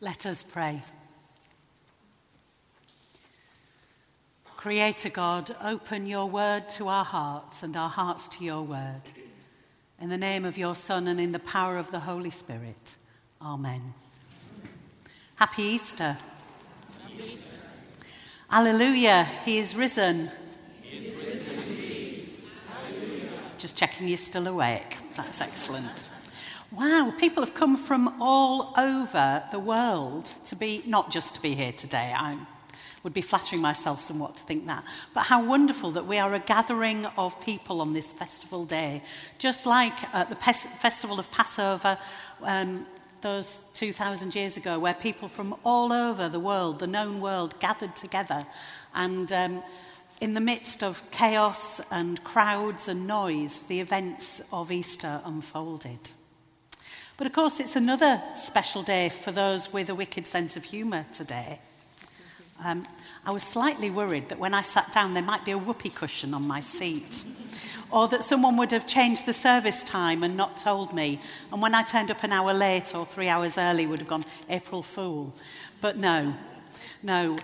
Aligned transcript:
Let 0.00 0.26
us 0.26 0.42
pray. 0.42 0.82
Creator 4.56 5.10
God, 5.10 5.56
open 5.62 6.06
your 6.06 6.26
word 6.26 6.68
to 6.70 6.88
our 6.88 7.04
hearts 7.04 7.62
and 7.62 7.76
our 7.76 7.88
hearts 7.88 8.28
to 8.28 8.44
your 8.44 8.62
word. 8.62 9.02
In 10.00 10.10
the 10.10 10.18
name 10.18 10.44
of 10.44 10.58
your 10.58 10.74
Son 10.74 11.06
and 11.06 11.18
in 11.18 11.32
the 11.32 11.38
power 11.38 11.78
of 11.78 11.90
the 11.92 12.00
Holy 12.00 12.30
Spirit. 12.30 12.96
Amen. 13.40 13.94
Happy 15.36 15.62
Easter. 15.62 16.18
Happy 17.02 17.14
Easter. 17.14 17.56
Alleluia, 18.50 19.24
he 19.44 19.58
is 19.58 19.76
risen. 19.76 20.28
He 20.82 20.98
is 20.98 21.14
risen 21.16 22.28
Just 23.56 23.78
checking 23.78 24.08
you're 24.08 24.18
still 24.18 24.46
awake. 24.46 24.98
That's 25.14 25.40
excellent. 25.40 26.04
Wow, 26.72 27.12
people 27.16 27.44
have 27.44 27.54
come 27.54 27.76
from 27.76 28.20
all 28.20 28.74
over 28.76 29.44
the 29.52 29.58
world 29.58 30.24
to 30.46 30.56
be, 30.56 30.82
not 30.86 31.12
just 31.12 31.36
to 31.36 31.42
be 31.42 31.54
here 31.54 31.70
today. 31.70 32.12
I 32.14 32.36
would 33.04 33.14
be 33.14 33.20
flattering 33.20 33.62
myself 33.62 34.00
somewhat 34.00 34.36
to 34.36 34.42
think 34.42 34.66
that. 34.66 34.82
But 35.14 35.24
how 35.24 35.44
wonderful 35.44 35.92
that 35.92 36.06
we 36.06 36.18
are 36.18 36.34
a 36.34 36.40
gathering 36.40 37.06
of 37.16 37.40
people 37.40 37.80
on 37.80 37.92
this 37.92 38.12
festival 38.12 38.64
day. 38.64 39.02
Just 39.38 39.64
like 39.64 40.12
at 40.12 40.28
the 40.28 40.34
festival 40.34 41.20
of 41.20 41.30
Passover, 41.30 41.98
um, 42.42 42.84
those 43.20 43.62
2,000 43.74 44.34
years 44.34 44.56
ago, 44.56 44.80
where 44.80 44.94
people 44.94 45.28
from 45.28 45.54
all 45.64 45.92
over 45.92 46.28
the 46.28 46.40
world, 46.40 46.80
the 46.80 46.88
known 46.88 47.20
world, 47.20 47.58
gathered 47.60 47.94
together. 47.94 48.44
And 48.92 49.30
um, 49.30 49.62
in 50.20 50.34
the 50.34 50.40
midst 50.40 50.82
of 50.82 51.08
chaos 51.12 51.80
and 51.92 52.22
crowds 52.24 52.88
and 52.88 53.06
noise, 53.06 53.62
the 53.62 53.78
events 53.78 54.42
of 54.52 54.72
Easter 54.72 55.20
unfolded. 55.24 56.10
But 57.18 57.26
of 57.26 57.32
course, 57.32 57.60
it's 57.60 57.76
another 57.76 58.20
special 58.34 58.82
day 58.82 59.08
for 59.08 59.32
those 59.32 59.72
with 59.72 59.88
a 59.88 59.94
wicked 59.94 60.26
sense 60.26 60.54
of 60.54 60.64
humour 60.64 61.06
today. 61.14 61.58
Um, 62.62 62.86
I 63.24 63.30
was 63.30 63.42
slightly 63.42 63.88
worried 63.88 64.28
that 64.28 64.38
when 64.38 64.52
I 64.52 64.60
sat 64.60 64.92
down, 64.92 65.14
there 65.14 65.22
might 65.22 65.44
be 65.44 65.52
a 65.52 65.58
whoopee 65.58 65.88
cushion 65.88 66.34
on 66.34 66.46
my 66.46 66.60
seat, 66.60 67.24
or 67.90 68.06
that 68.08 68.22
someone 68.22 68.58
would 68.58 68.70
have 68.70 68.86
changed 68.86 69.24
the 69.24 69.32
service 69.32 69.82
time 69.82 70.22
and 70.22 70.36
not 70.36 70.58
told 70.58 70.92
me. 70.92 71.18
And 71.50 71.62
when 71.62 71.74
I 71.74 71.82
turned 71.82 72.10
up 72.10 72.22
an 72.22 72.32
hour 72.32 72.52
late 72.52 72.94
or 72.94 73.06
three 73.06 73.28
hours 73.28 73.56
early, 73.56 73.86
would 73.86 74.00
have 74.00 74.08
gone 74.08 74.24
April 74.50 74.82
Fool. 74.82 75.32
But 75.80 75.96
no, 75.96 76.34
no. 77.02 77.38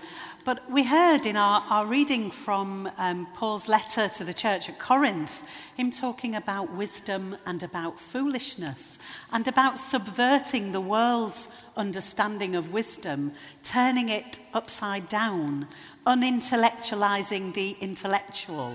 But 0.44 0.68
we 0.68 0.82
heard 0.82 1.24
in 1.24 1.36
our, 1.36 1.62
our 1.70 1.86
reading 1.86 2.32
from 2.32 2.90
um, 2.98 3.28
Paul's 3.32 3.68
letter 3.68 4.08
to 4.08 4.24
the 4.24 4.34
church 4.34 4.68
at 4.68 4.80
Corinth, 4.80 5.48
him 5.76 5.92
talking 5.92 6.34
about 6.34 6.72
wisdom 6.72 7.36
and 7.46 7.62
about 7.62 8.00
foolishness 8.00 8.98
and 9.32 9.46
about 9.46 9.78
subverting 9.78 10.72
the 10.72 10.80
world's 10.80 11.46
understanding 11.76 12.56
of 12.56 12.72
wisdom, 12.72 13.30
turning 13.62 14.08
it 14.08 14.40
upside 14.52 15.08
down, 15.08 15.68
unintellectualizing 16.08 17.54
the 17.54 17.76
intellectual, 17.80 18.74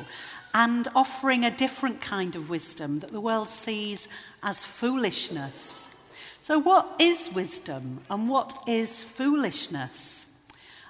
and 0.53 0.87
offering 0.95 1.43
a 1.43 1.51
different 1.51 1.99
kind 1.99 2.37
of 2.37 2.49
wisdom 2.49 2.99
that 2.99 3.11
the 3.11 3.19
world 3.19 3.49
sees 3.49 4.07
as 4.41 4.63
foolishness. 4.63 5.93
So, 6.39 6.59
what 6.59 6.95
is 6.97 7.29
wisdom 7.33 7.99
and 8.09 8.29
what 8.29 8.57
is 8.67 9.03
foolishness? 9.03 10.26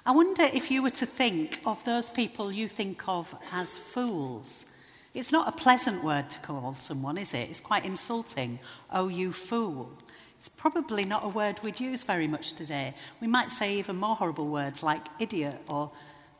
I 0.08 0.12
wonder 0.12 0.44
if 0.54 0.70
you 0.70 0.82
were 0.82 0.88
to 0.88 1.04
think 1.04 1.60
of 1.66 1.84
those 1.84 2.08
people 2.08 2.50
you 2.50 2.66
think 2.66 3.06
of 3.06 3.34
as 3.52 3.76
fools. 3.76 4.64
It's 5.12 5.32
not 5.32 5.48
a 5.48 5.52
pleasant 5.52 6.02
word 6.02 6.30
to 6.30 6.40
call 6.40 6.72
someone, 6.72 7.18
is 7.18 7.34
it? 7.34 7.50
It's 7.50 7.60
quite 7.60 7.84
insulting. 7.84 8.58
Oh, 8.90 9.08
you 9.08 9.32
fool. 9.32 9.92
It's 10.38 10.48
probably 10.48 11.04
not 11.04 11.26
a 11.26 11.28
word 11.28 11.60
we'd 11.62 11.78
use 11.78 12.04
very 12.04 12.26
much 12.26 12.54
today. 12.54 12.94
We 13.20 13.26
might 13.26 13.50
say 13.50 13.74
even 13.74 13.96
more 13.96 14.16
horrible 14.16 14.46
words 14.46 14.82
like 14.82 15.06
idiot 15.18 15.56
or 15.68 15.92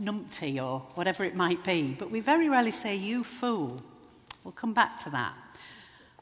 numpty 0.02 0.56
or 0.56 0.78
whatever 0.94 1.22
it 1.22 1.36
might 1.36 1.62
be, 1.62 1.94
but 1.98 2.10
we 2.10 2.20
very 2.20 2.48
rarely 2.48 2.70
say 2.70 2.94
you 2.94 3.22
fool. 3.22 3.82
We'll 4.44 4.52
come 4.52 4.72
back 4.72 4.98
to 5.00 5.10
that. 5.10 5.34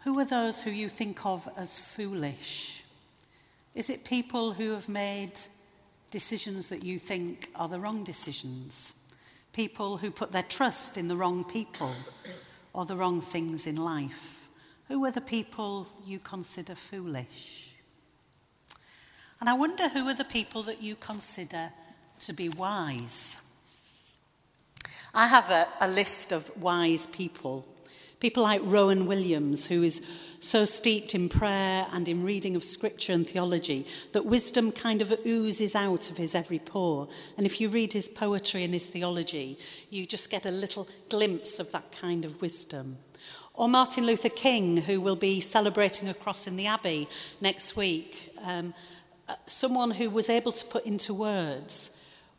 Who 0.00 0.18
are 0.18 0.24
those 0.24 0.62
who 0.62 0.72
you 0.72 0.88
think 0.88 1.24
of 1.24 1.48
as 1.56 1.78
foolish? 1.78 2.82
Is 3.76 3.88
it 3.88 4.04
people 4.04 4.54
who 4.54 4.72
have 4.72 4.88
made 4.88 5.38
decisions 6.16 6.70
that 6.70 6.82
you 6.82 6.98
think 6.98 7.50
are 7.54 7.68
the 7.68 7.78
wrong 7.78 8.02
decisions, 8.02 9.04
people 9.52 9.98
who 9.98 10.10
put 10.10 10.32
their 10.32 10.42
trust 10.42 10.96
in 10.96 11.08
the 11.08 11.14
wrong 11.14 11.44
people 11.44 11.92
or 12.72 12.86
the 12.86 12.96
wrong 12.96 13.20
things 13.20 13.66
in 13.66 13.76
life. 13.76 14.48
Who 14.88 15.04
are 15.04 15.10
the 15.10 15.20
people 15.20 15.86
you 16.06 16.18
consider 16.18 16.74
foolish? 16.74 17.74
And 19.40 19.50
I 19.50 19.52
wonder 19.52 19.90
who 19.90 20.08
are 20.08 20.14
the 20.14 20.24
people 20.24 20.62
that 20.62 20.82
you 20.82 20.94
consider 20.94 21.70
to 22.20 22.32
be 22.32 22.48
wise. 22.48 23.46
I 25.12 25.26
have 25.26 25.50
a, 25.50 25.68
a 25.82 25.88
list 25.88 26.32
of 26.32 26.50
wise 26.56 27.08
people 27.08 27.66
People 28.18 28.44
like 28.44 28.62
Rowan 28.64 29.06
Williams, 29.06 29.66
who 29.66 29.82
is 29.82 30.00
so 30.38 30.64
steeped 30.64 31.14
in 31.14 31.28
prayer 31.28 31.86
and 31.92 32.08
in 32.08 32.24
reading 32.24 32.56
of 32.56 32.64
scripture 32.64 33.12
and 33.12 33.28
theology 33.28 33.86
that 34.12 34.24
wisdom 34.24 34.72
kind 34.72 35.02
of 35.02 35.12
oozes 35.26 35.74
out 35.74 36.10
of 36.10 36.16
his 36.16 36.34
every 36.34 36.58
pore. 36.58 37.08
And 37.36 37.44
if 37.44 37.60
you 37.60 37.68
read 37.68 37.92
his 37.92 38.08
poetry 38.08 38.64
and 38.64 38.72
his 38.72 38.86
theology, 38.86 39.58
you 39.90 40.06
just 40.06 40.30
get 40.30 40.46
a 40.46 40.50
little 40.50 40.88
glimpse 41.10 41.58
of 41.58 41.70
that 41.72 41.92
kind 41.92 42.24
of 42.24 42.40
wisdom. 42.40 42.96
Or 43.52 43.68
Martin 43.68 44.06
Luther 44.06 44.30
King, 44.30 44.78
who 44.78 45.00
will 45.00 45.16
be 45.16 45.40
celebrating 45.40 46.08
a 46.08 46.14
cross 46.14 46.46
in 46.46 46.56
the 46.56 46.66
Abbey 46.66 47.08
next 47.40 47.76
week. 47.76 48.32
Um, 48.42 48.72
uh, 49.28 49.34
someone 49.46 49.90
who 49.90 50.08
was 50.08 50.30
able 50.30 50.52
to 50.52 50.64
put 50.64 50.86
into 50.86 51.12
words 51.12 51.90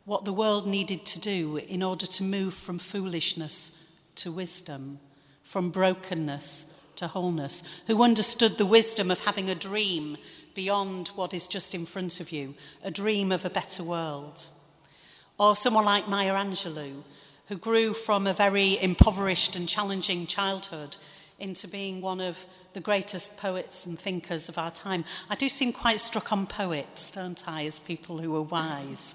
what 0.06 0.24
the 0.24 0.32
world 0.32 0.66
needed 0.66 1.04
to 1.04 1.20
do 1.20 1.58
in 1.58 1.82
order 1.82 2.06
to 2.06 2.24
move 2.24 2.54
from 2.54 2.78
foolishness 2.78 3.72
to 4.14 4.32
wisdom. 4.32 4.98
From 5.48 5.70
brokenness 5.70 6.66
to 6.94 7.06
wholeness, 7.06 7.62
who 7.86 8.02
understood 8.02 8.58
the 8.58 8.66
wisdom 8.66 9.10
of 9.10 9.20
having 9.20 9.48
a 9.48 9.54
dream 9.54 10.18
beyond 10.54 11.08
what 11.14 11.32
is 11.32 11.46
just 11.46 11.74
in 11.74 11.86
front 11.86 12.20
of 12.20 12.30
you, 12.30 12.54
a 12.84 12.90
dream 12.90 13.32
of 13.32 13.46
a 13.46 13.50
better 13.50 13.82
world. 13.82 14.46
Or 15.38 15.56
someone 15.56 15.86
like 15.86 16.06
Maya 16.06 16.34
Angelou, 16.34 17.02
who 17.46 17.56
grew 17.56 17.94
from 17.94 18.26
a 18.26 18.34
very 18.34 18.78
impoverished 18.82 19.56
and 19.56 19.66
challenging 19.66 20.26
childhood 20.26 20.98
into 21.38 21.66
being 21.66 22.02
one 22.02 22.20
of 22.20 22.44
the 22.74 22.80
greatest 22.80 23.38
poets 23.38 23.86
and 23.86 23.98
thinkers 23.98 24.50
of 24.50 24.58
our 24.58 24.70
time. 24.70 25.02
I 25.30 25.34
do 25.34 25.48
seem 25.48 25.72
quite 25.72 26.00
struck 26.00 26.30
on 26.30 26.46
poets, 26.46 27.10
don't 27.10 27.42
I, 27.48 27.64
as 27.64 27.80
people 27.80 28.18
who 28.18 28.36
are 28.36 28.42
wise. 28.42 29.14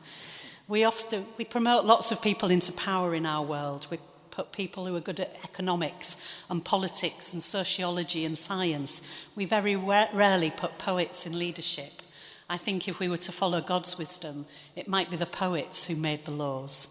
We 0.68 0.84
often 0.84 1.28
we 1.38 1.46
promote 1.46 1.86
lots 1.86 2.12
of 2.12 2.24
people 2.24 2.50
into 2.50 2.72
power 2.72 3.14
in 3.14 3.28
our 3.28 3.46
world. 3.46 3.86
We 3.92 4.00
put 4.34 4.52
people 4.52 4.88
who 4.88 4.96
are 4.96 5.02
good 5.02 5.20
at 5.20 5.38
economics 5.44 6.18
and 6.50 6.66
politics 6.66 7.34
and 7.34 7.44
sociology 7.44 8.26
and 8.26 8.36
science. 8.36 9.02
We 9.36 9.46
very 9.46 9.76
rarely 9.76 10.50
put 10.50 10.80
poets 10.80 11.28
in 11.28 11.38
leadership. 11.38 12.02
I 12.50 12.58
think 12.58 12.88
if 12.88 13.00
we 13.00 13.08
were 13.08 13.18
to 13.18 13.32
follow 13.32 13.62
God's 13.62 13.98
wisdom, 13.98 14.46
it 14.76 14.88
might 14.88 15.12
be 15.12 15.18
the 15.18 15.28
poets 15.28 15.86
who 15.86 15.96
made 15.96 16.26
the 16.26 16.32
laws. 16.32 16.88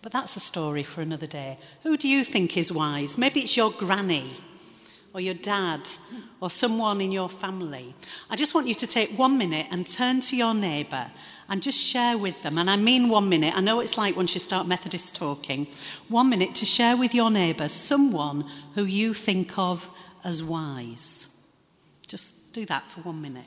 But 0.00 0.12
that's 0.12 0.36
a 0.36 0.40
story 0.40 0.82
for 0.82 1.02
another 1.02 1.26
day. 1.26 1.58
Who 1.82 1.96
do 1.98 2.08
you 2.08 2.24
think 2.24 2.56
is 2.56 2.72
wise? 2.72 3.18
Maybe 3.18 3.40
it's 3.40 3.56
your 3.56 3.70
granny. 3.72 4.36
Or 5.16 5.20
your 5.20 5.34
dad 5.34 5.88
or 6.42 6.50
someone 6.50 7.00
in 7.00 7.10
your 7.10 7.30
family. 7.30 7.94
I 8.28 8.36
just 8.36 8.54
want 8.54 8.66
you 8.66 8.74
to 8.74 8.86
take 8.86 9.18
one 9.18 9.38
minute 9.38 9.66
and 9.70 9.88
turn 9.88 10.20
to 10.20 10.36
your 10.36 10.52
neighbour 10.52 11.10
and 11.48 11.62
just 11.62 11.78
share 11.78 12.18
with 12.18 12.42
them. 12.42 12.58
And 12.58 12.68
I 12.68 12.76
mean 12.76 13.08
one 13.08 13.30
minute. 13.30 13.56
I 13.56 13.62
know 13.62 13.80
it's 13.80 13.96
like 13.96 14.14
once 14.14 14.34
you 14.34 14.40
start 14.40 14.66
Methodist 14.66 15.14
talking. 15.14 15.68
One 16.08 16.28
minute 16.28 16.54
to 16.56 16.66
share 16.66 16.98
with 16.98 17.14
your 17.14 17.30
neighbour 17.30 17.68
someone 17.68 18.44
who 18.74 18.84
you 18.84 19.14
think 19.14 19.56
of 19.58 19.88
as 20.22 20.42
wise. 20.42 21.28
Just 22.06 22.52
do 22.52 22.66
that 22.66 22.86
for 22.86 23.00
one 23.00 23.22
minute. 23.22 23.46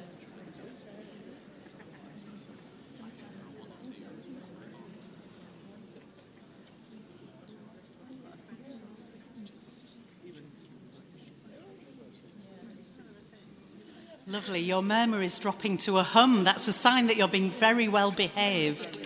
Lovely. 14.31 14.61
Your 14.61 14.81
murmur 14.81 15.21
is 15.21 15.37
dropping 15.37 15.75
to 15.79 15.97
a 15.97 16.03
hum. 16.03 16.45
That's 16.45 16.65
a 16.65 16.71
sign 16.71 17.07
that 17.07 17.17
you're 17.17 17.27
being 17.27 17.51
very 17.51 17.89
well 17.89 18.11
behaved. 18.11 19.05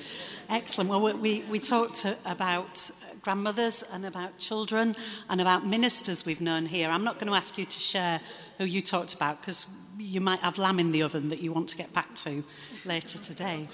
Excellent. 0.50 0.88
Well, 0.88 1.18
we, 1.18 1.42
we 1.50 1.57
talked 1.57 2.06
about 2.25 2.92
grandmothers 3.24 3.83
and 3.92 4.06
about 4.06 4.38
children 4.38 4.95
and 5.27 5.42
about 5.42 5.66
ministers 5.66 6.27
we've 6.27 6.42
known 6.42 6.68
here. 6.68 6.92
I'm 6.92 7.04
not 7.04 7.16
going 7.16 7.27
to 7.27 7.33
ask 7.33 7.57
you 7.57 7.66
to 7.66 7.80
share 7.80 8.22
who 8.60 8.66
you 8.66 8.83
talked 8.83 9.16
about 9.16 9.42
because 9.42 9.66
you 9.98 10.22
might 10.22 10.42
have 10.42 10.60
lamb 10.60 10.80
in 10.80 10.92
the 10.92 11.01
oven 11.01 11.30
that 11.30 11.42
you 11.42 11.51
want 11.51 11.69
to 11.69 11.78
get 11.78 11.92
back 11.92 12.13
to 12.18 12.44
later 12.86 13.18
today. 13.18 13.68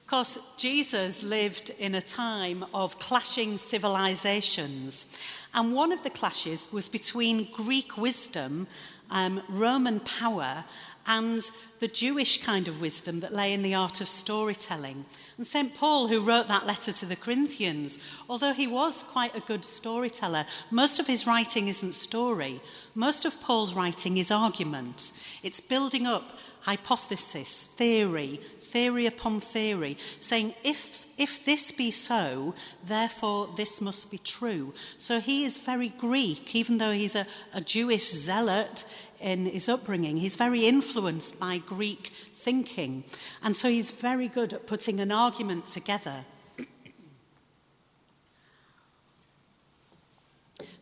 Of 0.00 0.06
course, 0.06 0.38
Jesus 0.56 1.22
lived 1.22 1.70
in 1.78 1.94
a 1.94 2.00
time 2.00 2.64
of 2.72 2.98
clashing 2.98 3.58
civilizations. 3.58 5.04
And 5.52 5.74
one 5.74 5.92
of 5.92 6.02
the 6.02 6.08
clashes 6.08 6.66
was 6.72 6.88
between 6.88 7.52
Greek 7.52 7.98
wisdom, 7.98 8.68
um, 9.10 9.42
Roman 9.48 10.00
power, 10.00 10.64
and 11.08 11.50
the 11.80 11.88
Jewish 11.88 12.42
kind 12.42 12.68
of 12.68 12.80
wisdom 12.80 13.20
that 13.20 13.32
lay 13.32 13.52
in 13.52 13.62
the 13.62 13.74
art 13.74 14.00
of 14.00 14.08
storytelling. 14.08 15.06
And 15.38 15.46
St. 15.46 15.74
Paul, 15.74 16.08
who 16.08 16.20
wrote 16.20 16.48
that 16.48 16.66
letter 16.66 16.92
to 16.92 17.06
the 17.06 17.16
Corinthians, 17.16 17.98
although 18.28 18.52
he 18.52 18.66
was 18.66 19.02
quite 19.02 19.34
a 19.34 19.40
good 19.40 19.64
storyteller, 19.64 20.44
most 20.70 21.00
of 21.00 21.06
his 21.06 21.26
writing 21.26 21.68
isn't 21.68 21.94
story. 21.94 22.60
Most 22.94 23.24
of 23.24 23.40
Paul's 23.40 23.74
writing 23.74 24.18
is 24.18 24.30
argument. 24.30 25.12
It's 25.42 25.60
building 25.60 26.06
up 26.06 26.38
hypothesis, 26.62 27.64
theory, 27.76 28.40
theory 28.58 29.06
upon 29.06 29.40
theory, 29.40 29.96
saying, 30.20 30.52
if, 30.62 31.06
if 31.16 31.44
this 31.46 31.72
be 31.72 31.90
so, 31.90 32.54
therefore 32.84 33.48
this 33.56 33.80
must 33.80 34.10
be 34.10 34.18
true. 34.18 34.74
So 34.98 35.20
he 35.20 35.44
is 35.44 35.56
very 35.56 35.88
Greek, 35.88 36.54
even 36.54 36.76
though 36.76 36.92
he's 36.92 37.14
a, 37.14 37.26
a 37.54 37.62
Jewish 37.62 38.10
zealot 38.10 38.84
in 39.20 39.46
his 39.46 39.68
upbringing. 39.68 40.16
He's 40.16 40.36
very 40.36 40.66
influenced 40.66 41.38
by 41.38 41.58
Greek 41.58 42.12
thinking. 42.32 43.04
And 43.42 43.56
so 43.56 43.68
he's 43.68 43.90
very 43.90 44.28
good 44.28 44.52
at 44.52 44.66
putting 44.66 45.00
an 45.00 45.12
argument 45.12 45.66
together. 45.66 46.24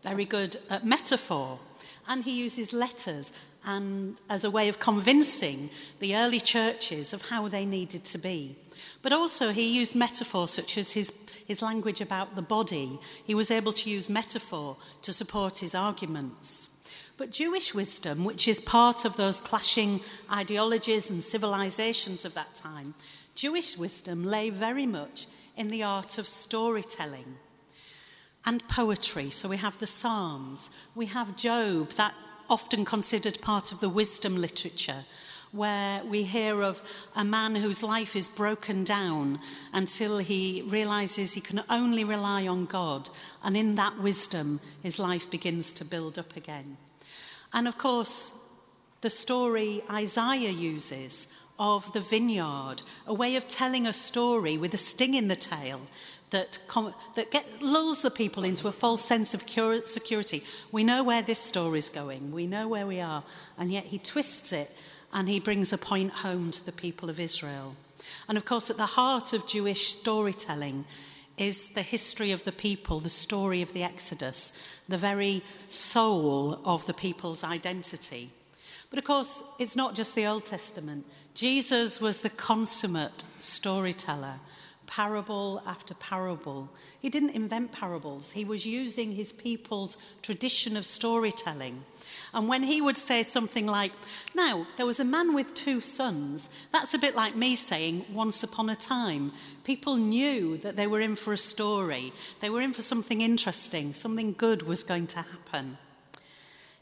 very 0.07 0.25
good 0.25 0.57
at 0.71 0.87
metaphor. 0.87 1.59
And 2.07 2.23
he 2.23 2.41
uses 2.41 2.73
letters 2.73 3.33
and 3.65 4.21
as 4.31 4.45
a 4.45 4.51
way 4.51 4.69
of 4.69 4.79
convincing 4.79 5.69
the 5.99 6.15
early 6.15 6.39
churches 6.39 7.13
of 7.13 7.23
how 7.23 7.49
they 7.49 7.67
needed 7.67 8.05
to 8.05 8.19
be. 8.19 8.55
But 9.03 9.13
also, 9.13 9.51
he 9.51 9.77
used 9.77 9.97
metaphor 9.97 10.47
such 10.47 10.79
as 10.79 10.93
his, 10.93 11.13
his 11.49 11.61
language 11.61 12.01
about 12.01 12.37
the 12.37 12.43
body. 12.43 13.01
He 13.25 13.35
was 13.35 13.51
able 13.51 13.73
to 13.73 13.91
use 13.91 14.09
metaphor 14.09 14.77
to 15.03 15.13
support 15.13 15.59
his 15.59 15.75
arguments. 15.75 16.71
But 17.17 17.31
Jewish 17.31 17.75
wisdom, 17.75 18.25
which 18.25 18.47
is 18.47 18.61
part 18.61 19.05
of 19.05 19.17
those 19.17 19.41
clashing 19.41 20.01
ideologies 20.31 21.11
and 21.11 21.23
civilizations 21.23 22.25
of 22.25 22.35
that 22.35 22.55
time, 22.55 22.95
Jewish 23.35 23.79
wisdom 23.79 24.25
lay 24.25 24.51
very 24.51 24.87
much 24.87 25.27
in 25.57 25.71
the 25.71 25.83
art 25.83 26.19
of 26.19 26.29
storytelling 26.29 27.37
and 28.45 28.67
poetry. 28.69 29.31
So 29.31 29.49
we 29.49 29.57
have 29.57 29.79
the 29.79 29.87
Psalms, 29.87 30.71
we 30.95 31.07
have 31.07 31.37
Job, 31.37 31.91
that 31.93 32.15
often 32.49 32.85
considered 32.85 33.41
part 33.41 33.73
of 33.73 33.81
the 33.81 33.89
wisdom 33.89 34.37
literature, 34.37 35.05
where 35.53 36.05
we 36.05 36.23
hear 36.23 36.63
of 36.63 36.83
a 37.17 37.25
man 37.25 37.57
whose 37.57 37.83
life 37.83 38.15
is 38.15 38.29
broken 38.29 38.85
down 38.85 39.41
until 39.73 40.19
he 40.19 40.63
realizes 40.69 41.33
he 41.33 41.41
can 41.41 41.63
only 41.71 42.05
rely 42.05 42.47
on 42.47 42.67
God. 42.67 43.09
And 43.43 43.57
in 43.57 43.75
that 43.77 43.99
wisdom, 43.99 44.61
his 44.83 44.99
life 44.99 45.31
begins 45.31 45.73
to 45.73 45.85
build 45.85 46.19
up 46.19 46.37
again. 46.37 46.77
And 47.57 47.67
of 47.67 47.79
course, 47.79 48.35
the 49.01 49.09
story 49.09 49.83
Isaiah 49.91 50.51
uses 50.51 51.29
of 51.59 51.91
the 51.95 52.01
vineyard, 52.01 52.83
a 53.07 53.15
way 53.15 53.35
of 53.35 53.49
telling 53.49 53.87
a 53.87 53.95
story 53.95 54.59
with 54.59 54.75
a 54.75 54.77
sting 54.77 55.15
in 55.15 55.29
the 55.29 55.37
tail 55.37 55.81
that, 56.31 56.59
com- 56.69 56.93
that 57.15 57.31
get, 57.31 57.63
lulls 57.63 58.03
the 58.03 58.11
people 58.11 58.45
into 58.45 58.69
a 58.69 58.73
false 58.73 59.03
sense 59.03 59.33
of 59.33 59.49
security. 59.87 60.45
We 60.71 60.85
know 60.85 61.03
where 61.03 61.23
this 61.23 61.39
story 61.39 61.79
is 61.79 61.89
going, 61.89 62.31
we 62.31 62.47
know 62.47 62.69
where 62.69 62.87
we 62.87 63.01
are, 63.01 63.25
and 63.57 63.73
yet 63.73 63.85
he 63.85 63.99
twists 63.99 64.53
it 64.53 64.71
and 65.13 65.27
he 65.27 65.41
brings 65.41 65.73
a 65.73 65.79
point 65.79 66.13
home 66.13 66.51
to 66.51 66.67
the 66.67 66.73
people 66.73 67.09
of 67.09 67.19
Israel. 67.19 67.75
And 68.29 68.37
of 68.37 68.45
course, 68.45 68.69
at 68.69 68.77
the 68.77 68.85
heart 68.85 69.33
of 69.33 69.47
Jewish 69.47 69.87
storytelling 69.87 70.85
is 71.39 71.71
the 71.71 71.83
history 71.83 72.33
of 72.33 72.45
the 72.45 72.53
people, 72.53 73.01
the 73.01 73.09
story 73.09 73.63
of 73.63 73.73
the 73.73 73.83
Exodus, 73.83 74.53
the 74.89 74.99
very 74.99 75.43
soul 75.69 76.61
of 76.65 76.87
the 76.87 76.95
people's 76.95 77.45
identity. 77.45 78.31
But 78.91 78.99
of 78.99 79.05
course, 79.05 79.43
it's 79.59 79.77
not 79.77 79.95
just 79.95 80.15
the 80.15 80.27
Old 80.27 80.45
Testament. 80.45 81.07
Jesus 81.35 82.01
was 82.01 82.21
the 82.21 82.31
consummate 82.31 83.25
storyteller 83.41 84.41
parable 84.87 85.63
after 85.67 85.95
parable. 85.95 86.71
He 87.01 87.09
didn't 87.09 87.31
invent 87.31 87.73
parables, 87.73 88.33
he 88.33 88.45
was 88.45 88.67
using 88.67 89.13
his 89.13 89.33
people's 89.33 89.97
tradition 90.23 90.77
of 90.77 90.87
storytelling. 90.87 91.85
And 92.33 92.49
when 92.49 92.63
he 92.63 92.81
would 92.81 92.99
say 92.99 93.23
something 93.23 93.67
like, 93.67 93.93
Now, 94.35 94.67
there 94.77 94.87
was 94.87 95.01
a 95.01 95.05
man 95.05 95.35
with 95.35 95.55
two 95.55 95.81
sons, 95.81 96.49
that's 96.73 96.95
a 96.95 96.99
bit 96.99 97.17
like 97.17 97.37
me 97.37 97.57
saying, 97.57 98.05
Once 98.13 98.43
upon 98.43 98.71
a 98.71 98.77
time. 98.77 99.33
People 99.65 99.97
knew 99.97 100.57
that 100.59 100.77
they 100.77 100.87
were 100.87 101.01
in 101.01 101.17
for 101.17 101.33
a 101.33 101.39
story, 101.39 102.13
they 102.41 102.51
were 102.51 102.61
in 102.61 102.73
for 102.73 102.83
something 102.83 103.21
interesting, 103.21 103.95
something 103.95 104.33
good 104.33 104.63
was 104.63 104.85
going 104.85 105.07
to 105.09 105.23
happen. 105.23 105.79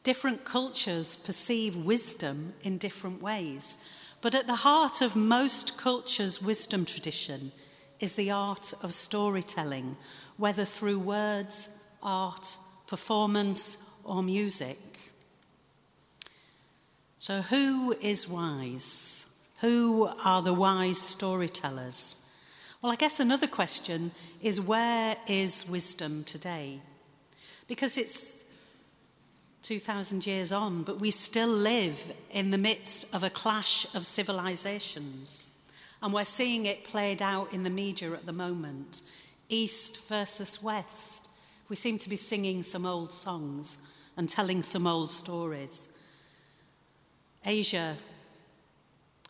Different 0.02 0.44
cultures 0.44 1.16
perceive 1.16 1.76
wisdom 1.76 2.52
in 2.60 2.76
different 2.76 3.22
ways. 3.22 3.78
But 4.20 4.34
at 4.34 4.46
the 4.46 4.56
heart 4.56 5.00
of 5.00 5.16
most 5.16 5.76
cultures' 5.76 6.40
wisdom 6.40 6.84
tradition 6.84 7.52
is 8.04 8.12
the 8.12 8.30
art 8.30 8.74
of 8.82 8.92
storytelling, 8.92 9.96
whether 10.36 10.66
through 10.66 10.98
words, 10.98 11.70
art, 12.02 12.58
performance, 12.86 13.78
or 14.04 14.22
music. 14.22 14.78
So, 17.16 17.40
who 17.40 17.96
is 18.02 18.28
wise? 18.28 19.26
Who 19.60 20.10
are 20.22 20.42
the 20.42 20.52
wise 20.52 21.00
storytellers? 21.00 22.30
Well, 22.82 22.92
I 22.92 22.96
guess 22.96 23.20
another 23.20 23.46
question 23.46 24.10
is 24.42 24.60
where 24.60 25.16
is 25.26 25.66
wisdom 25.66 26.24
today? 26.24 26.80
Because 27.66 27.96
it's 27.96 28.44
2,000 29.62 30.26
years 30.26 30.52
on, 30.52 30.82
but 30.82 31.00
we 31.00 31.10
still 31.10 31.48
live 31.48 32.12
in 32.30 32.50
the 32.50 32.58
midst 32.58 33.06
of 33.14 33.24
a 33.24 33.30
clash 33.30 33.86
of 33.94 34.04
civilizations. 34.04 35.53
And 36.04 36.12
we're 36.12 36.26
seeing 36.26 36.66
it 36.66 36.84
played 36.84 37.22
out 37.22 37.54
in 37.54 37.62
the 37.62 37.70
media 37.70 38.12
at 38.12 38.26
the 38.26 38.32
moment 38.32 39.00
East 39.48 40.06
versus 40.06 40.62
West. 40.62 41.30
We 41.70 41.76
seem 41.76 41.96
to 41.96 42.10
be 42.10 42.16
singing 42.16 42.62
some 42.62 42.84
old 42.84 43.10
songs 43.10 43.78
and 44.14 44.28
telling 44.28 44.62
some 44.62 44.86
old 44.86 45.10
stories. 45.10 45.96
Asia 47.46 47.96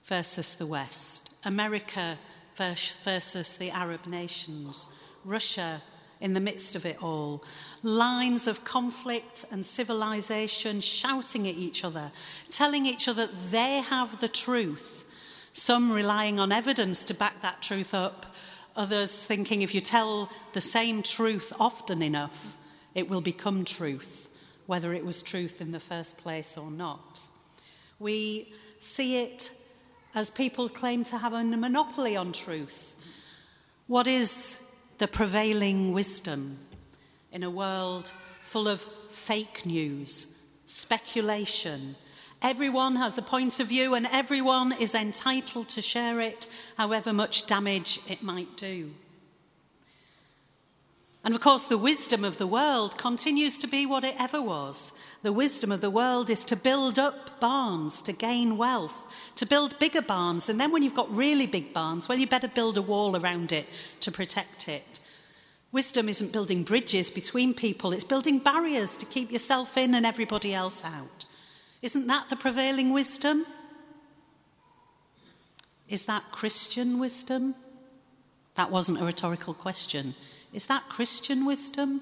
versus 0.07 0.57
the 0.57 0.67
West, 0.67 1.33
America 1.45 2.19
versus 2.57 3.57
the 3.57 3.71
Arab 3.71 4.09
nations, 4.09 4.89
Russia 5.25 5.81
in 6.21 6.35
the 6.35 6.41
midst 6.41 6.75
of 6.75 6.85
it 6.85 7.01
all. 7.01 7.45
Lines 7.85 8.49
of 8.49 8.65
conflict 8.65 9.45
and 9.53 9.65
civilization 9.65 10.81
shouting 10.81 11.47
at 11.47 11.55
each 11.55 11.85
other, 11.85 12.11
telling 12.51 12.85
each 12.85 13.07
other 13.07 13.29
they 13.29 13.79
have 13.79 14.21
the 14.21 14.29
truth 14.29 15.04
some 15.55 15.93
relying 15.93 16.41
on 16.41 16.51
evidence 16.51 17.05
to 17.05 17.15
back 17.15 17.41
that 17.41 17.63
truth 17.63 17.95
up, 17.95 18.27
others 18.75 19.15
thinking 19.17 19.63
if 19.63 19.73
you 19.73 19.81
tell 19.81 20.29
the 20.53 20.61
same 20.61 21.01
truth 21.01 21.53
often 21.61 22.03
enough, 22.03 22.59
it 22.93 23.09
will 23.09 23.21
become 23.21 23.65
truth, 23.65 24.29
whether 24.67 24.93
it 24.93 25.07
was 25.07 25.23
truth 25.23 25.61
in 25.61 25.71
the 25.71 25.79
first 25.79 26.19
place 26.19 26.59
or 26.59 26.73
not. 26.73 27.21
We 28.01 28.53
see 28.81 29.19
it 29.19 29.53
as 30.13 30.29
people 30.33 30.69
claim 30.69 31.05
to 31.05 31.19
have 31.19 31.33
a 31.33 31.45
monopoly 31.45 32.17
on 32.17 32.33
truth. 32.33 32.97
What 33.87 34.09
is 34.09 34.59
the 34.99 35.07
prevailing 35.07 35.93
wisdom 35.93 36.59
in 37.31 37.45
a 37.45 37.51
world 37.51 38.13
full 38.43 38.67
of 38.67 38.81
fake 39.09 39.65
news, 39.65 40.27
speculation, 40.67 41.95
Everyone 42.45 42.97
has 42.97 43.17
a 43.17 43.23
point 43.23 43.59
of 43.59 43.69
view 43.69 43.95
and 43.95 44.07
everyone 44.13 44.73
is 44.73 44.95
entitled 44.95 45.71
to 45.71 45.81
share 45.81 46.21
it, 46.21 46.47
however 46.77 47.11
much 47.11 47.47
damage 47.47 48.01
it 48.07 48.23
might 48.23 48.55
do. 48.59 48.91
And 51.25 51.35
of 51.35 51.41
course, 51.41 51.65
the 51.65 51.79
wisdom 51.79 52.23
of 52.23 52.37
the 52.37 52.47
world 52.47 52.99
continues 52.99 53.57
to 53.57 53.67
be 53.67 53.87
what 53.87 54.05
it 54.05 54.17
ever 54.19 54.43
was. 54.43 54.93
The 55.23 55.33
wisdom 55.33 55.73
of 55.73 55.81
the 55.81 55.89
world 55.89 56.29
is 56.29 56.45
to 56.45 56.55
build 56.55 56.99
up 56.99 57.41
barns 57.41 58.03
to 58.03 58.13
gain 58.13 58.59
wealth, 58.59 59.07
to 59.37 59.47
build 59.47 59.79
bigger 59.79 60.03
barns. 60.03 60.51
And 60.51 60.61
then 60.61 60.71
when 60.71 60.83
you've 60.83 60.95
got 60.95 61.17
really 61.17 61.47
big 61.47 61.73
barns, 61.73 62.11
well, 62.11 62.19
you 62.19 62.27
better 62.27 62.47
build 62.47 62.77
a 62.77 62.83
wall 62.83 63.17
around 63.17 63.53
it 63.53 63.67
to 64.01 64.13
protect 64.13 64.69
it. 64.69 65.01
Wisdom 65.73 66.11
isn't 66.11 66.31
building 66.31 66.63
bridges 66.63 67.11
between 67.11 67.55
people, 67.55 67.95
it's 67.95 68.05
building 68.05 68.39
barriers 68.39 68.99
to 68.99 69.07
keep 69.07 69.33
yourself 69.33 69.79
in 69.79 69.95
and 69.95 70.05
everybody 70.05 70.53
else 70.53 70.85
out. 70.85 71.25
Isn't 71.85 72.07
that 72.07 72.31
the 72.31 72.37
prevailing 72.37 72.95
wisdom? 72.95 73.45
Is 75.87 76.07
that 76.07 76.33
Christian 76.33 76.99
wisdom? 76.99 77.55
That 78.55 78.71
wasn't 78.71 79.03
a 79.03 79.05
rhetorical 79.05 79.53
question. 79.53 80.15
Is 80.55 80.65
that 80.65 80.89
Christian 80.89 81.45
wisdom? 81.45 82.01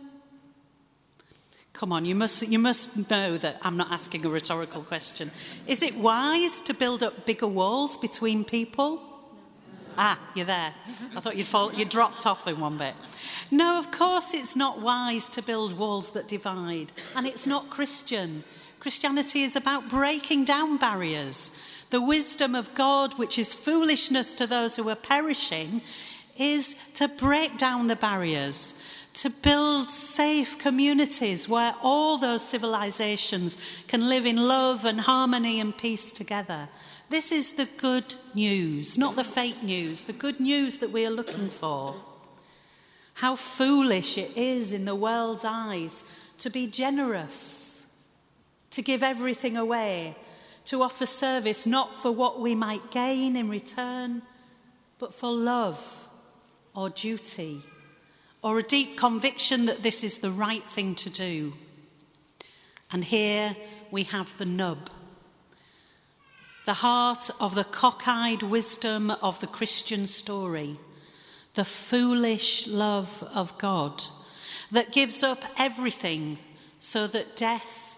Come 1.72 1.90
on, 1.90 2.04
you 2.04 2.14
must, 2.14 2.46
you 2.46 2.60
must 2.60 3.10
know 3.10 3.36
that 3.38 3.58
I'm 3.62 3.76
not 3.76 3.90
asking 3.90 4.24
a 4.24 4.28
rhetorical 4.28 4.82
question. 4.82 5.32
Is 5.66 5.82
it 5.82 5.96
wise 5.96 6.60
to 6.60 6.74
build 6.74 7.02
up 7.02 7.26
bigger 7.26 7.48
walls 7.48 7.96
between 7.96 8.44
people? 8.44 9.02
Ah, 9.98 10.16
you're 10.36 10.46
there. 10.46 10.74
I 11.16 11.20
thought 11.20 11.36
you'd 11.36 11.48
fall, 11.48 11.72
you 11.74 11.86
dropped 11.86 12.24
off 12.24 12.46
in 12.46 12.60
one 12.60 12.78
bit. 12.78 12.94
No, 13.50 13.80
of 13.80 13.90
course 13.90 14.32
it's 14.32 14.54
not 14.54 14.80
wise 14.80 15.28
to 15.30 15.42
build 15.42 15.76
walls 15.76 16.12
that 16.12 16.28
divide, 16.28 16.92
and 17.16 17.26
it's 17.26 17.48
not 17.48 17.68
Christian. 17.68 18.44
Christianity 18.82 19.44
is 19.44 19.54
about 19.54 19.88
breaking 19.88 20.44
down 20.44 20.76
barriers. 20.76 21.52
The 21.90 22.02
wisdom 22.02 22.56
of 22.56 22.74
God, 22.74 23.16
which 23.16 23.38
is 23.38 23.54
foolishness 23.54 24.34
to 24.34 24.44
those 24.44 24.74
who 24.74 24.88
are 24.88 24.96
perishing, 24.96 25.82
is 26.36 26.74
to 26.94 27.06
break 27.06 27.56
down 27.56 27.86
the 27.86 27.94
barriers, 27.94 28.74
to 29.14 29.30
build 29.30 29.88
safe 29.88 30.58
communities 30.58 31.48
where 31.48 31.76
all 31.80 32.18
those 32.18 32.44
civilizations 32.44 33.56
can 33.86 34.08
live 34.08 34.26
in 34.26 34.48
love 34.48 34.84
and 34.84 35.02
harmony 35.02 35.60
and 35.60 35.78
peace 35.78 36.10
together. 36.10 36.68
This 37.08 37.30
is 37.30 37.52
the 37.52 37.68
good 37.76 38.16
news, 38.34 38.98
not 38.98 39.14
the 39.14 39.22
fake 39.22 39.62
news, 39.62 40.02
the 40.02 40.12
good 40.12 40.40
news 40.40 40.78
that 40.78 40.90
we 40.90 41.06
are 41.06 41.10
looking 41.10 41.50
for. 41.50 41.94
How 43.14 43.36
foolish 43.36 44.18
it 44.18 44.36
is 44.36 44.72
in 44.72 44.86
the 44.86 44.96
world's 44.96 45.44
eyes 45.44 46.02
to 46.38 46.50
be 46.50 46.66
generous, 46.66 47.71
to 48.72 48.82
give 48.82 49.02
everything 49.02 49.56
away, 49.56 50.14
to 50.66 50.82
offer 50.82 51.06
service 51.06 51.66
not 51.66 51.94
for 52.02 52.10
what 52.10 52.40
we 52.40 52.54
might 52.54 52.90
gain 52.90 53.36
in 53.36 53.48
return, 53.48 54.22
but 54.98 55.14
for 55.14 55.30
love 55.30 56.08
or 56.74 56.90
duty 56.90 57.62
or 58.42 58.58
a 58.58 58.62
deep 58.62 58.96
conviction 58.96 59.66
that 59.66 59.82
this 59.82 60.02
is 60.02 60.18
the 60.18 60.30
right 60.30 60.64
thing 60.64 60.94
to 60.96 61.10
do. 61.10 61.52
And 62.92 63.04
here 63.04 63.56
we 63.90 64.04
have 64.04 64.36
the 64.38 64.44
nub 64.44 64.90
the 66.64 66.74
heart 66.74 67.28
of 67.40 67.54
the 67.54 67.64
cockeyed 67.64 68.42
wisdom 68.42 69.10
of 69.10 69.40
the 69.40 69.46
Christian 69.46 70.06
story, 70.06 70.78
the 71.54 71.64
foolish 71.64 72.68
love 72.68 73.28
of 73.34 73.56
God 73.58 74.02
that 74.70 74.92
gives 74.92 75.22
up 75.22 75.42
everything 75.58 76.38
so 76.78 77.06
that 77.08 77.36
death, 77.36 77.91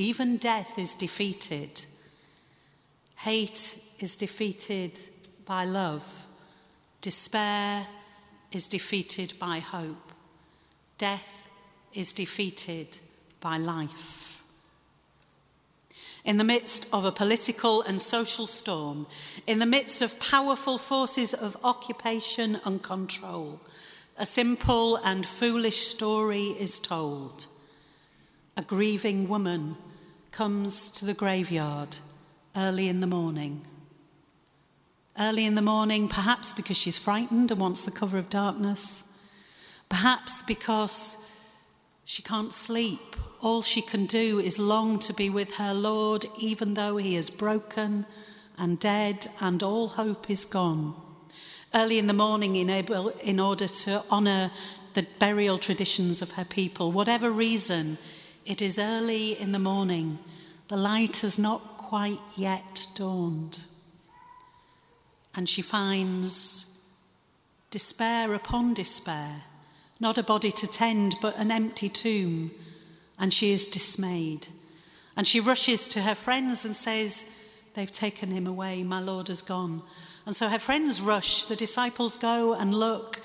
even 0.00 0.38
death, 0.38 0.78
is 0.78 0.94
defeated. 0.94 1.84
Hate 3.16 3.78
is 3.98 4.16
defeated 4.16 4.98
by 5.44 5.66
love, 5.66 6.24
despair 7.02 7.86
is 8.50 8.66
defeated 8.66 9.34
by 9.38 9.58
hope, 9.58 10.12
death 10.96 11.50
is 11.92 12.14
defeated 12.14 12.96
by 13.40 13.58
life. 13.58 14.40
In 16.24 16.38
the 16.38 16.44
midst 16.44 16.86
of 16.94 17.04
a 17.04 17.12
political 17.12 17.82
and 17.82 18.00
social 18.00 18.46
storm, 18.46 19.06
in 19.46 19.58
the 19.58 19.66
midst 19.66 20.00
of 20.00 20.18
powerful 20.18 20.78
forces 20.78 21.34
of 21.34 21.58
occupation 21.62 22.58
and 22.64 22.82
control, 22.82 23.60
a 24.16 24.24
simple 24.24 24.96
and 24.96 25.26
foolish 25.26 25.88
story 25.88 26.56
is 26.58 26.78
told. 26.78 27.48
A 28.56 28.62
grieving 28.62 29.28
woman 29.28 29.76
comes 30.30 30.90
to 30.90 31.04
the 31.04 31.14
graveyard 31.14 31.98
early 32.56 32.88
in 32.88 33.00
the 33.00 33.06
morning. 33.06 33.66
Early 35.18 35.44
in 35.44 35.54
the 35.54 35.62
morning, 35.62 36.08
perhaps 36.08 36.52
because 36.52 36.76
she's 36.76 36.98
frightened 36.98 37.50
and 37.50 37.60
wants 37.60 37.82
the 37.82 37.90
cover 37.90 38.16
of 38.16 38.30
darkness, 38.30 39.04
perhaps 39.88 40.42
because 40.42 41.18
she 42.04 42.22
can't 42.22 42.52
sleep 42.52 43.16
all 43.42 43.62
she 43.62 43.80
can 43.80 44.04
do 44.04 44.38
is 44.38 44.58
long 44.58 44.98
to 44.98 45.14
be 45.14 45.30
with 45.30 45.54
her 45.54 45.72
Lord, 45.72 46.26
even 46.38 46.74
though 46.74 46.98
he 46.98 47.16
is 47.16 47.30
broken 47.30 48.04
and 48.58 48.78
dead 48.78 49.26
and 49.40 49.62
all 49.62 49.88
hope 49.88 50.28
is 50.28 50.44
gone. 50.44 50.94
Early 51.74 51.98
in 51.98 52.06
the 52.06 52.12
morning, 52.12 52.56
in 52.56 53.40
order 53.40 53.66
to 53.66 54.04
honour 54.10 54.50
the 54.92 55.06
burial 55.18 55.56
traditions 55.56 56.20
of 56.20 56.32
her 56.32 56.44
people, 56.44 56.92
whatever 56.92 57.30
reason, 57.30 57.96
it 58.50 58.60
is 58.60 58.80
early 58.80 59.40
in 59.40 59.52
the 59.52 59.60
morning. 59.60 60.18
The 60.66 60.76
light 60.76 61.18
has 61.18 61.38
not 61.38 61.78
quite 61.78 62.20
yet 62.36 62.88
dawned. 62.96 63.64
And 65.36 65.48
she 65.48 65.62
finds 65.62 66.82
despair 67.70 68.34
upon 68.34 68.74
despair, 68.74 69.44
not 70.00 70.18
a 70.18 70.24
body 70.24 70.50
to 70.50 70.66
tend, 70.66 71.14
but 71.22 71.38
an 71.38 71.52
empty 71.52 71.88
tomb 71.88 72.50
and 73.20 73.32
she 73.32 73.52
is 73.52 73.68
dismayed. 73.68 74.48
And 75.16 75.28
she 75.28 75.38
rushes 75.38 75.86
to 75.88 76.02
her 76.02 76.16
friends 76.16 76.64
and 76.64 76.74
says, 76.74 77.24
They've 77.74 77.92
taken 77.92 78.32
him 78.32 78.48
away, 78.48 78.82
my 78.82 78.98
Lord 78.98 79.28
has 79.28 79.42
gone. 79.42 79.82
And 80.26 80.34
so 80.34 80.48
her 80.48 80.58
friends 80.58 81.00
rush, 81.00 81.44
the 81.44 81.54
disciples 81.54 82.16
go 82.16 82.54
and 82.54 82.74
look, 82.74 83.20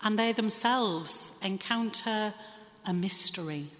and 0.00 0.16
they 0.16 0.30
themselves 0.30 1.32
encounter 1.42 2.34
a 2.86 2.92
mystery. 2.92 3.70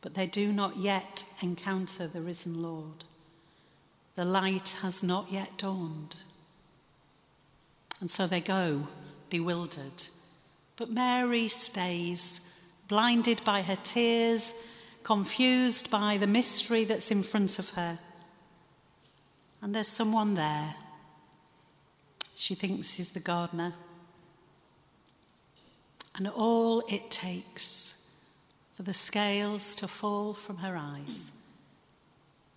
But 0.00 0.14
they 0.14 0.26
do 0.26 0.52
not 0.52 0.76
yet 0.76 1.24
encounter 1.42 2.06
the 2.06 2.22
risen 2.22 2.62
Lord. 2.62 3.04
The 4.14 4.24
light 4.24 4.76
has 4.82 5.02
not 5.02 5.30
yet 5.30 5.58
dawned. 5.58 6.16
And 8.00 8.10
so 8.10 8.26
they 8.26 8.40
go, 8.40 8.88
bewildered. 9.28 10.08
But 10.76 10.90
Mary 10.90 11.48
stays 11.48 12.40
blinded 12.88 13.42
by 13.44 13.62
her 13.62 13.76
tears, 13.82 14.54
confused 15.04 15.90
by 15.90 16.16
the 16.16 16.26
mystery 16.26 16.84
that's 16.84 17.10
in 17.10 17.22
front 17.22 17.58
of 17.58 17.70
her. 17.70 17.98
And 19.62 19.74
there's 19.74 19.88
someone 19.88 20.34
there. 20.34 20.74
She 22.34 22.54
thinks 22.54 22.94
he's 22.94 23.10
the 23.10 23.20
gardener. 23.20 23.74
And 26.16 26.26
all 26.28 26.80
it 26.88 27.10
takes 27.10 27.99
for 28.80 28.84
the 28.84 28.92
scales 28.94 29.76
to 29.76 29.86
fall 29.86 30.32
from 30.32 30.56
her 30.56 30.74
eyes 30.74 31.36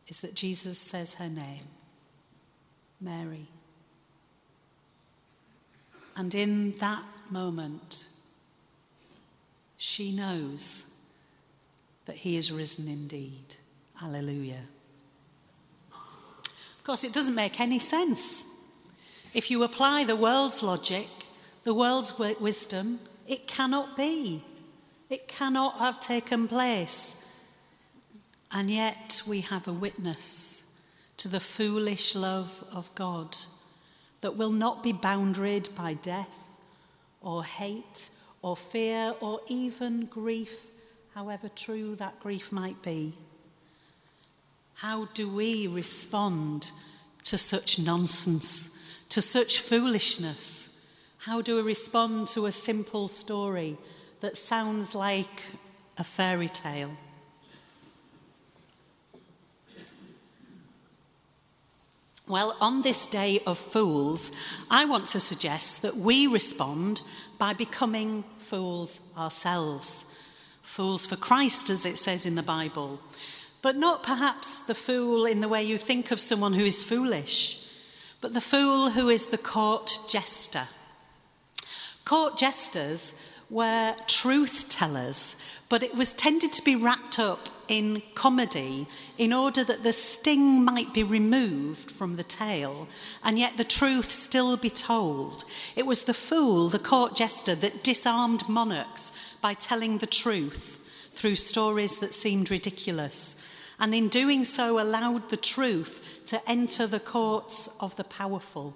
is 0.08 0.22
that 0.22 0.34
Jesus 0.34 0.80
says 0.80 1.16
her 1.16 1.28
name, 1.28 1.68
Mary. 3.02 3.50
And 6.16 6.34
in 6.34 6.76
that 6.76 7.04
moment, 7.30 8.08
she 9.76 10.14
knows 10.14 10.86
that 12.06 12.16
he 12.16 12.38
is 12.38 12.54
risen 12.54 12.88
indeed. 12.88 13.56
Alleluia. 14.02 14.62
Of 15.92 16.84
course, 16.86 17.04
it 17.04 17.12
doesn't 17.12 17.36
make 17.36 17.60
any 17.60 17.80
sense. 17.80 18.46
If 19.34 19.52
you 19.52 19.64
apply 19.64 20.06
the 20.06 20.16
world's 20.16 20.64
logic, 20.64 21.10
the 21.64 21.74
world's 21.74 22.18
wisdom, 22.18 23.02
it 23.28 23.46
cannot 23.46 23.98
be. 23.98 24.42
It 25.14 25.28
cannot 25.28 25.78
have 25.78 26.00
taken 26.00 26.48
place. 26.48 27.16
And 28.52 28.68
yet 28.68 29.22
we 29.28 29.42
have 29.42 29.68
a 29.68 29.72
witness 29.72 30.64
to 31.18 31.28
the 31.28 31.40
foolish 31.40 32.16
love 32.16 32.64
of 32.72 32.90
God 32.96 33.38
that 34.22 34.36
will 34.36 34.52
not 34.52 34.82
be 34.82 34.92
bounded 34.92 35.70
by 35.76 35.94
death 35.94 36.48
or 37.22 37.44
hate 37.44 38.10
or 38.42 38.58
fear 38.58 39.14
or 39.20 39.42
even 39.48 40.08
grief, 40.08 40.66
however 41.14 41.48
true 41.48 41.96
that 41.98 42.20
grief 42.20 42.52
might 42.52 42.82
be. 42.82 43.14
How 44.74 45.06
do 45.14 45.30
we 45.30 45.68
respond 45.68 46.72
to 47.26 47.38
such 47.38 47.78
nonsense, 47.78 48.72
to 49.10 49.22
such 49.22 49.60
foolishness? 49.60 50.76
How 51.20 51.44
do 51.44 51.58
we 51.58 51.62
respond 51.62 52.30
to 52.30 52.48
a 52.48 52.52
simple 52.52 53.08
story 53.08 53.78
that 54.24 54.38
sounds 54.38 54.96
like 54.96 55.44
a 55.98 56.04
fairy 56.04 56.48
tale? 56.48 56.92
Well, 62.26 62.56
on 62.62 62.84
this 62.84 63.06
day 63.06 63.42
of 63.46 63.58
fools, 63.58 64.32
I 64.72 64.86
want 64.86 65.08
to 65.08 65.20
suggest 65.20 65.82
that 65.82 65.98
we 65.98 66.26
respond 66.26 67.02
by 67.38 67.52
becoming 67.52 68.24
fools 68.38 69.02
ourselves. 69.18 70.06
Fools 70.62 71.06
for 71.06 71.18
Christ, 71.18 71.70
as 71.70 71.86
it 71.86 71.98
says 71.98 72.26
in 72.26 72.36
the 72.36 72.42
Bible. 72.42 73.02
But 73.62 73.76
not 73.76 74.04
perhaps 74.04 74.62
the 74.62 74.74
fool 74.74 75.26
in 75.26 75.42
the 75.42 75.50
way 75.50 75.64
you 75.64 75.78
think 75.78 76.12
of 76.12 76.20
someone 76.22 76.54
who 76.54 76.64
is 76.64 76.82
foolish, 76.82 77.68
but 78.22 78.34
the 78.34 78.40
fool 78.40 78.92
who 78.92 79.10
is 79.10 79.28
the 79.28 79.38
court 79.38 80.00
jester. 80.10 80.70
Court 82.06 82.38
jesters 82.38 83.14
were 83.54 83.96
truth 84.08 84.68
tellers, 84.68 85.38
but 85.70 85.84
it 85.84 85.96
was 85.96 86.12
tended 86.14 86.52
to 86.52 86.64
be 86.64 86.76
wrapped 86.76 87.20
up 87.20 87.50
in 87.68 88.02
comedy 88.16 88.88
in 89.20 89.32
order 89.32 89.64
that 89.64 89.84
the 89.84 89.94
sting 89.94 90.66
might 90.66 90.92
be 90.92 91.04
removed 91.04 91.92
from 91.92 92.16
the 92.16 92.24
tale 92.24 92.88
and 93.24 93.38
yet 93.38 93.56
the 93.56 93.64
truth 93.64 94.12
still 94.12 94.58
be 94.58 94.72
told. 94.72 95.44
It 95.76 95.86
was 95.86 96.04
the 96.04 96.16
fool, 96.16 96.68
the 96.68 96.80
court 96.80 97.16
jester, 97.16 97.54
that 97.56 97.84
disarmed 97.84 98.50
monarchs 98.50 99.12
by 99.40 99.54
telling 99.54 100.00
the 100.00 100.08
truth 100.08 100.80
through 101.14 101.36
stories 101.36 102.00
that 102.00 102.16
seemed 102.16 102.50
ridiculous, 102.50 103.36
and 103.80 103.94
in 103.94 104.10
doing 104.10 104.46
so 104.46 104.82
allowed 104.82 105.30
the 105.30 105.38
truth 105.38 106.24
to 106.26 106.50
enter 106.50 106.88
the 106.88 107.00
courts 107.00 107.70
of 107.80 107.96
the 107.98 108.04
powerful. 108.04 108.74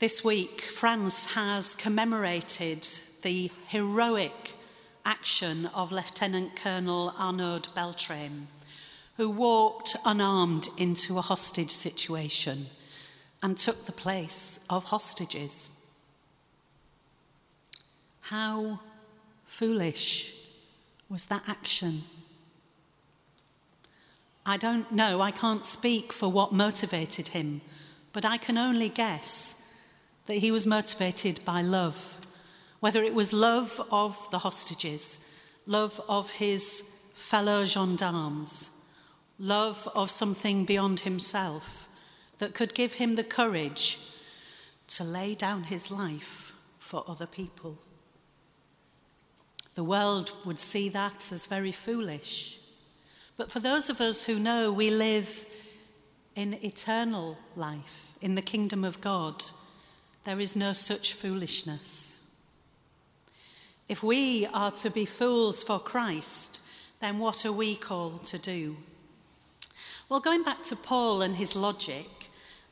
This 0.00 0.22
week, 0.22 0.60
France 0.60 1.24
has 1.32 1.74
commemorated 1.74 2.86
the 3.22 3.50
heroic 3.66 4.54
action 5.04 5.66
of 5.74 5.90
Lieutenant 5.90 6.54
Colonel 6.54 7.12
Arnaud 7.18 7.62
Beltrame, 7.74 8.46
who 9.16 9.28
walked 9.28 9.96
unarmed 10.04 10.68
into 10.76 11.18
a 11.18 11.20
hostage 11.20 11.72
situation 11.72 12.66
and 13.42 13.58
took 13.58 13.86
the 13.86 13.92
place 13.92 14.60
of 14.70 14.84
hostages. 14.84 15.68
How 18.20 18.78
foolish 19.46 20.32
was 21.10 21.26
that 21.26 21.42
action? 21.48 22.04
I 24.46 24.58
don't 24.58 24.92
know, 24.92 25.20
I 25.20 25.32
can't 25.32 25.64
speak 25.64 26.12
for 26.12 26.28
what 26.28 26.52
motivated 26.52 27.28
him, 27.28 27.62
but 28.12 28.24
I 28.24 28.36
can 28.36 28.56
only 28.56 28.90
guess 28.90 29.56
that 30.28 30.36
he 30.36 30.50
was 30.50 30.66
motivated 30.66 31.40
by 31.46 31.62
love, 31.62 32.18
whether 32.80 33.02
it 33.02 33.14
was 33.14 33.32
love 33.32 33.80
of 33.90 34.28
the 34.30 34.40
hostages, 34.40 35.18
love 35.64 36.02
of 36.06 36.32
his 36.32 36.84
fellow 37.14 37.64
gendarmes, 37.64 38.70
love 39.38 39.88
of 39.94 40.10
something 40.10 40.66
beyond 40.66 41.00
himself 41.00 41.88
that 42.40 42.52
could 42.52 42.74
give 42.74 42.94
him 42.94 43.14
the 43.14 43.24
courage 43.24 43.98
to 44.86 45.02
lay 45.02 45.34
down 45.34 45.64
his 45.64 45.90
life 45.90 46.52
for 46.78 47.02
other 47.08 47.26
people. 47.26 47.78
The 49.76 49.84
world 49.84 50.32
would 50.44 50.58
see 50.58 50.90
that 50.90 51.32
as 51.32 51.46
very 51.46 51.72
foolish. 51.72 52.60
But 53.38 53.50
for 53.50 53.60
those 53.60 53.88
of 53.88 54.02
us 54.02 54.24
who 54.24 54.38
know 54.38 54.70
we 54.70 54.90
live 54.90 55.46
in 56.36 56.52
eternal 56.62 57.38
life, 57.56 58.12
in 58.20 58.34
the 58.34 58.42
kingdom 58.42 58.84
of 58.84 59.00
God, 59.00 59.42
there 60.28 60.40
is 60.40 60.54
no 60.54 60.74
such 60.74 61.14
foolishness. 61.14 62.20
If 63.88 64.02
we 64.02 64.44
are 64.44 64.70
to 64.72 64.90
be 64.90 65.06
fools 65.06 65.62
for 65.62 65.80
Christ, 65.80 66.60
then 67.00 67.18
what 67.18 67.46
are 67.46 67.52
we 67.52 67.74
called 67.74 68.26
to 68.26 68.36
do? 68.36 68.76
Well, 70.10 70.20
going 70.20 70.42
back 70.42 70.62
to 70.64 70.76
Paul 70.76 71.22
and 71.22 71.36
his 71.36 71.56
logic, 71.56 72.10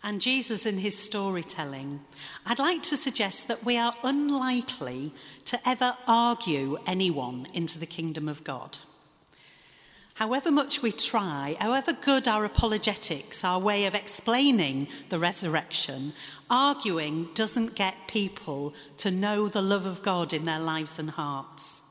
and 0.03 0.21
Jesus 0.21 0.67
and 0.67 0.79
his 0.79 0.99
storytelling, 0.99 2.01
I'd 2.45 2.59
like 2.59 2.83
to 2.83 2.97
suggest 2.99 3.49
that 3.49 3.65
we 3.65 3.79
are 3.79 3.95
unlikely 4.05 5.15
to 5.47 5.59
ever 5.67 5.97
argue 6.07 6.77
anyone 6.87 7.47
into 7.55 7.79
the 7.79 7.87
kingdom 7.87 8.29
of 8.29 8.45
God. 8.45 8.77
However 10.17 10.51
much 10.51 10.81
we 10.81 10.93
try, 10.93 11.59
however 11.61 11.93
good 11.93 12.27
our 12.27 12.47
apologetics, 12.47 13.45
our 13.45 13.59
way 13.59 13.85
of 13.85 13.95
explaining 13.95 14.89
the 15.11 15.19
resurrection, 15.19 16.15
arguing 16.49 17.29
doesn't 17.35 17.75
get 17.75 18.09
people 18.09 18.73
to 18.97 19.11
know 19.11 19.47
the 19.47 19.61
love 19.61 19.85
of 19.85 20.03
God 20.03 20.33
in 20.33 20.47
their 20.47 20.59
lives 20.59 20.99
and 20.99 21.11
hearts. 21.11 21.83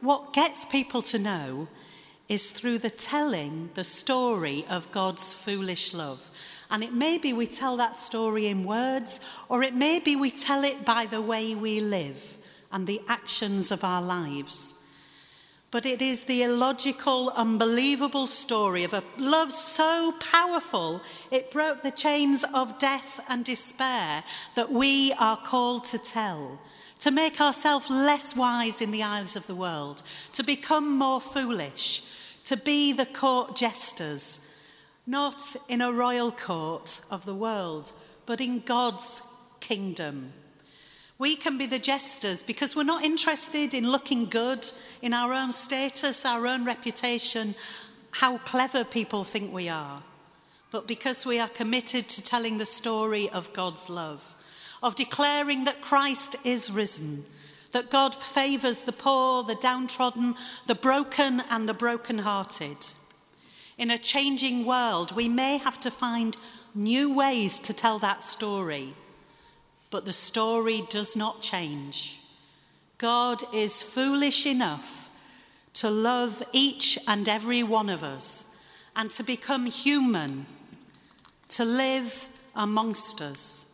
What 0.00 0.32
gets 0.32 0.66
people 0.66 1.02
to 1.02 1.18
know 1.18 1.66
is 2.28 2.52
through 2.52 2.78
the 2.78 2.90
telling 2.90 3.70
the 3.74 3.82
story 3.82 4.64
of 4.70 4.92
God's 4.92 5.32
foolish 5.32 5.92
love. 5.92 6.30
And 6.70 6.84
it 6.84 6.92
may 6.92 7.18
be 7.18 7.32
we 7.32 7.48
tell 7.48 7.76
that 7.78 7.96
story 7.96 8.46
in 8.46 8.62
words, 8.62 9.18
or 9.48 9.64
it 9.64 9.74
may 9.74 9.98
be 9.98 10.14
we 10.14 10.30
tell 10.30 10.62
it 10.62 10.84
by 10.84 11.06
the 11.06 11.20
way 11.20 11.56
we 11.56 11.80
live 11.80 12.38
and 12.70 12.86
the 12.86 13.00
actions 13.08 13.72
of 13.72 13.82
our 13.82 14.00
lives. 14.00 14.76
But 15.72 15.86
it 15.86 16.02
is 16.02 16.24
the 16.24 16.42
illogical, 16.42 17.30
unbelievable 17.30 18.26
story 18.26 18.84
of 18.84 18.92
a 18.92 19.02
love 19.16 19.52
so 19.52 20.12
powerful 20.20 21.00
it 21.30 21.50
broke 21.50 21.80
the 21.80 21.90
chains 21.90 22.44
of 22.52 22.78
death 22.78 23.24
and 23.26 23.42
despair 23.42 24.22
that 24.54 24.70
we 24.70 25.14
are 25.14 25.38
called 25.38 25.84
to 25.84 25.96
tell, 25.98 26.60
to 26.98 27.10
make 27.10 27.40
ourselves 27.40 27.88
less 27.88 28.36
wise 28.36 28.82
in 28.82 28.90
the 28.90 29.02
eyes 29.02 29.34
of 29.34 29.46
the 29.46 29.54
world, 29.54 30.02
to 30.34 30.42
become 30.42 30.98
more 30.98 31.22
foolish, 31.22 32.04
to 32.44 32.56
be 32.58 32.92
the 32.92 33.06
court 33.06 33.56
jesters, 33.56 34.40
not 35.06 35.56
in 35.70 35.80
a 35.80 35.90
royal 35.90 36.30
court 36.30 37.00
of 37.10 37.24
the 37.24 37.34
world, 37.34 37.92
but 38.26 38.42
in 38.42 38.60
God's 38.60 39.22
kingdom 39.60 40.34
we 41.22 41.36
can 41.36 41.56
be 41.56 41.66
the 41.66 41.78
jesters 41.78 42.42
because 42.42 42.74
we're 42.74 42.82
not 42.82 43.04
interested 43.04 43.74
in 43.74 43.88
looking 43.88 44.24
good, 44.24 44.68
in 45.02 45.14
our 45.14 45.32
own 45.32 45.52
status, 45.52 46.24
our 46.24 46.48
own 46.48 46.64
reputation, 46.64 47.54
how 48.10 48.38
clever 48.38 48.82
people 48.82 49.22
think 49.22 49.52
we 49.52 49.68
are, 49.68 50.02
but 50.72 50.88
because 50.88 51.24
we 51.24 51.38
are 51.38 51.46
committed 51.46 52.08
to 52.08 52.20
telling 52.20 52.58
the 52.58 52.66
story 52.66 53.30
of 53.30 53.52
God's 53.52 53.88
love, 53.88 54.34
of 54.82 54.96
declaring 54.96 55.62
that 55.62 55.80
Christ 55.80 56.34
is 56.42 56.72
risen, 56.72 57.24
that 57.70 57.88
God 57.88 58.16
favours 58.16 58.78
the 58.78 58.92
poor, 58.92 59.44
the 59.44 59.54
downtrodden, 59.54 60.34
the 60.66 60.74
broken, 60.74 61.40
and 61.48 61.68
the 61.68 61.74
brokenhearted. 61.74 62.78
In 63.78 63.92
a 63.92 63.96
changing 63.96 64.66
world, 64.66 65.14
we 65.14 65.28
may 65.28 65.58
have 65.58 65.78
to 65.82 65.90
find 65.92 66.36
new 66.74 67.14
ways 67.14 67.60
to 67.60 67.72
tell 67.72 68.00
that 68.00 68.22
story 68.22 68.96
but 69.92 70.06
the 70.06 70.12
story 70.12 70.82
does 70.88 71.14
not 71.14 71.42
change. 71.42 72.18
God 72.96 73.42
is 73.54 73.82
foolish 73.82 74.46
enough 74.46 75.10
to 75.74 75.90
love 75.90 76.42
each 76.52 76.98
and 77.06 77.28
every 77.28 77.62
one 77.62 77.90
of 77.90 78.02
us 78.02 78.46
and 78.96 79.10
to 79.10 79.22
become 79.22 79.66
human, 79.66 80.46
to 81.50 81.64
live 81.66 82.26
amongst 82.56 83.20
us, 83.20 83.66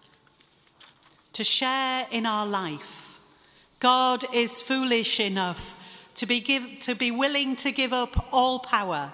to 1.33 1.45
share 1.45 2.07
in 2.11 2.27
our 2.27 2.47
life. 2.47 3.21
God 3.79 4.25
is 4.35 4.61
foolish 4.61 5.21
enough 5.21 5.77
to 6.17 6.27
be, 6.27 6.41
give, 6.41 6.81
to 6.81 6.97
be 6.97 7.13
willing 7.13 7.55
to 7.57 7.71
give 7.71 7.93
up 7.93 8.29
all 8.33 8.59
power 8.59 9.13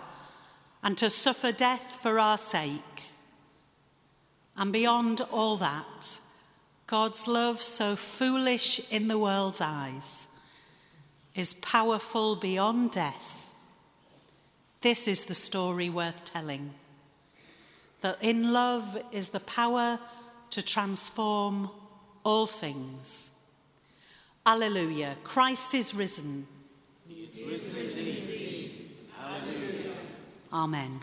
and 0.82 0.96
to 0.96 1.10
suffer 1.10 1.52
death 1.52 1.98
for 2.00 2.18
our 2.18 2.38
sake. 2.38 3.10
And 4.56 4.72
beyond 4.72 5.20
all 5.20 5.58
that, 5.58 6.20
God's 6.86 7.26
love, 7.26 7.62
so 7.62 7.96
foolish 7.96 8.80
in 8.90 9.08
the 9.08 9.18
world's 9.18 9.60
eyes, 9.60 10.28
is 11.34 11.54
powerful 11.54 12.36
beyond 12.36 12.90
death. 12.90 13.54
This 14.82 15.08
is 15.08 15.24
the 15.24 15.34
story 15.34 15.88
worth 15.88 16.24
telling. 16.24 16.74
That 18.02 18.22
in 18.22 18.52
love 18.52 18.98
is 19.12 19.30
the 19.30 19.40
power 19.40 19.98
to 20.50 20.62
transform 20.62 21.70
all 22.22 22.46
things. 22.46 23.30
Alleluia. 24.44 25.16
Christ 25.24 25.72
is 25.72 25.94
risen. 25.94 26.46
He 27.08 27.24
is 27.24 27.40
risen 27.40 27.80
indeed. 27.80 28.90
Alleluia. 29.18 29.94
Amen. 30.52 31.00